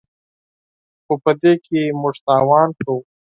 خو 1.03 1.13
په 1.23 1.31
دې 1.41 1.53
کې 1.65 1.81
موږ 2.01 2.15
تاوان 2.27 2.69
کوو. 2.79 2.97